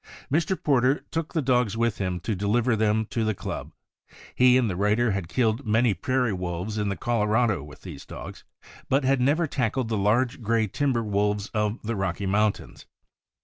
Mr. 0.31 0.57
Porter 0.63 1.05
took 1.11 1.31
the 1.33 1.43
dogs 1.43 1.77
with 1.77 1.99
him 1.99 2.19
to 2.21 2.33
deliver 2.33 2.75
them 2.75 3.05
to 3.11 3.23
the 3.23 3.35
club. 3.35 3.71
He 4.33 4.57
and 4.57 4.67
the 4.67 4.75
writer 4.75 5.11
had 5.11 5.27
killed 5.27 5.63
many 5.67 5.93
prairie 5.93 6.33
wolves 6.33 6.79
in 6.79 6.89
Colorado 6.97 7.61
with 7.61 7.83
these 7.83 8.03
dogs, 8.03 8.43
but 8.89 9.03
had 9.03 9.21
never 9.21 9.45
tackled 9.45 9.89
the 9.89 9.97
large 9.97 10.41
gray 10.41 10.65
timber 10.65 11.03
wolves 11.03 11.49
of 11.53 11.83
the 11.83 11.95
Rocky 11.95 12.25
Mountains. 12.25 12.87